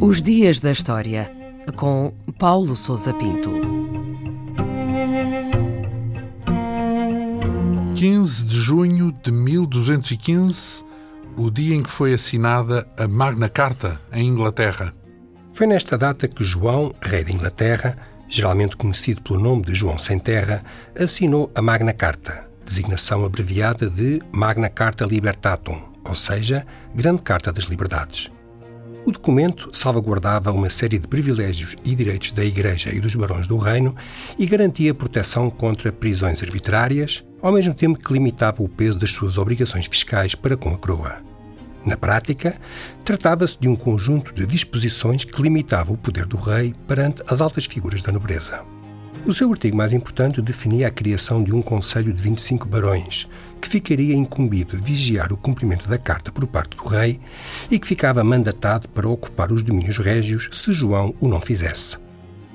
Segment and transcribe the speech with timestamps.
[0.00, 1.30] Os Dias da História,
[1.76, 3.50] com Paulo Souza Pinto.
[7.94, 10.84] 15 de junho de 1215,
[11.36, 14.92] o dia em que foi assinada a Magna Carta em Inglaterra.
[15.52, 17.96] Foi nesta data que João, rei de Inglaterra,
[18.28, 20.60] geralmente conhecido pelo nome de João Sem Terra,
[20.98, 27.64] assinou a Magna Carta, designação abreviada de Magna Carta Libertatum, ou seja, Grande Carta das
[27.64, 28.32] Liberdades.
[29.04, 33.58] O documento salvaguardava uma série de privilégios e direitos da Igreja e dos barões do
[33.58, 33.94] Reino
[34.38, 39.36] e garantia proteção contra prisões arbitrárias, ao mesmo tempo que limitava o peso das suas
[39.36, 41.18] obrigações fiscais para com a coroa.
[41.84, 42.56] Na prática,
[43.04, 47.66] tratava-se de um conjunto de disposições que limitava o poder do rei perante as altas
[47.66, 48.64] figuras da nobreza.
[49.24, 53.28] O seu artigo mais importante definia a criação de um Conselho de 25 barões,
[53.60, 57.20] que ficaria incumbido de vigiar o cumprimento da carta por parte do rei
[57.70, 61.96] e que ficava mandatado para ocupar os domínios régios se João o não fizesse.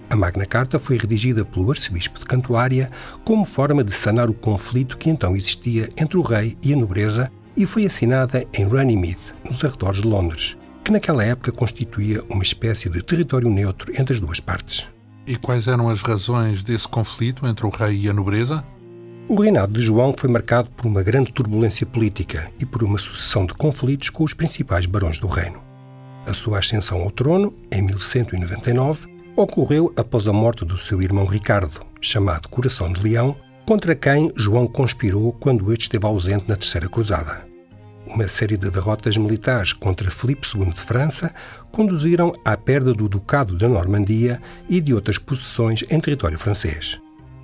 [0.09, 2.91] A Magna Carta foi redigida pelo arcebispo de Cantuária
[3.23, 7.31] como forma de sanar o conflito que então existia entre o rei e a nobreza
[7.55, 12.89] e foi assinada em Runnymede, nos arredores de Londres, que naquela época constituía uma espécie
[12.89, 14.96] de território neutro entre as duas partes.
[15.27, 18.63] E quais eram as razões desse conflito entre o rei e a nobreza?
[19.27, 23.45] O reinado de João foi marcado por uma grande turbulência política e por uma sucessão
[23.45, 25.61] de conflitos com os principais barões do reino.
[26.25, 31.81] A sua ascensão ao trono, em 1199, ocorreu após a morte do seu irmão Ricardo,
[31.99, 37.45] chamado Coração de Leão, contra quem João conspirou quando este esteve ausente na Terceira Cruzada.
[38.09, 41.33] Uma série de derrotas militares contra Filipe II de França
[41.71, 46.99] conduziram à perda do Ducado da Normandia e de outras possessões em território francês.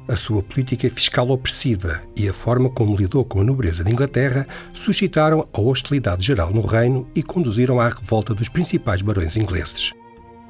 [0.07, 4.45] A sua política fiscal opressiva e a forma como lidou com a nobreza de Inglaterra
[4.73, 9.93] suscitaram a hostilidade geral no reino e conduziram à revolta dos principais barões ingleses.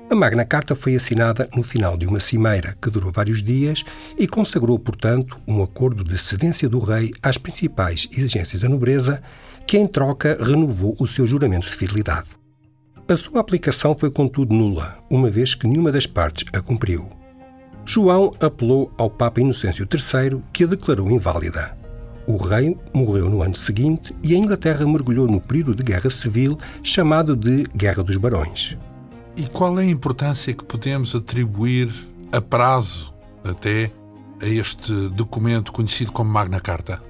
[0.09, 3.83] A Magna Carta foi assinada no final de uma cimeira que durou vários dias
[4.17, 9.23] e consagrou, portanto, um acordo de cedência do rei às principais exigências da nobreza,
[9.65, 12.29] que em troca renovou o seu juramento de fidelidade.
[13.09, 17.09] A sua aplicação foi, contudo, nula, uma vez que nenhuma das partes a cumpriu.
[17.85, 21.77] João apelou ao Papa Inocêncio III, que a declarou inválida.
[22.27, 26.57] O rei morreu no ano seguinte e a Inglaterra mergulhou no período de guerra civil
[26.81, 28.77] chamado de Guerra dos Barões.
[29.35, 31.91] E qual é a importância que podemos atribuir
[32.31, 33.11] a prazo
[33.43, 33.91] até
[34.39, 37.01] a este documento conhecido como Magna Carta?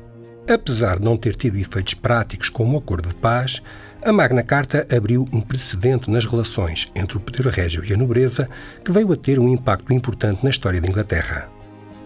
[0.49, 3.61] Apesar de não ter tido efeitos práticos como o acordo de paz,
[4.01, 8.49] a Magna Carta abriu um precedente nas relações entre o poder régio e a nobreza
[8.85, 11.49] que veio a ter um impacto importante na história da Inglaterra.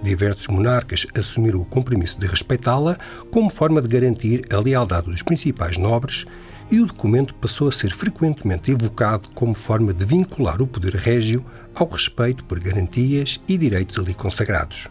[0.01, 2.97] Diversos monarcas assumiram o compromisso de respeitá-la
[3.31, 6.25] como forma de garantir a lealdade dos principais nobres
[6.69, 11.45] e o documento passou a ser frequentemente evocado como forma de vincular o poder régio
[11.75, 14.89] ao respeito por garantias e direitos ali consagrados.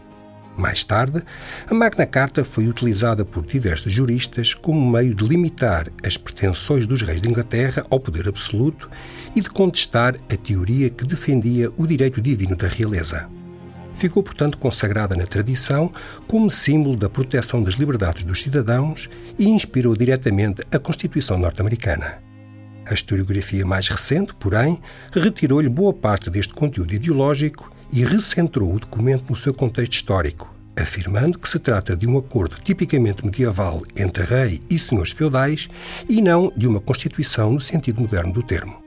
[0.57, 1.23] Mais tarde,
[1.69, 7.03] a Magna Carta foi utilizada por diversos juristas como meio de limitar as pretensões dos
[7.03, 8.89] reis de Inglaterra ao poder absoluto
[9.35, 13.29] e de contestar a teoria que defendia o direito divino da realeza
[13.97, 15.91] ficou, portanto, consagrada na tradição
[16.27, 22.19] como símbolo da proteção das liberdades dos cidadãos e inspirou diretamente a Constituição norte-americana.
[22.89, 24.79] A historiografia mais recente, porém,
[25.11, 31.37] retirou-lhe boa parte deste conteúdo ideológico e recentrou o documento no seu contexto histórico, afirmando
[31.37, 35.67] que se trata de um acordo tipicamente medieval entre rei e senhores feudais
[36.07, 38.86] e não de uma constituição no sentido moderno do termo.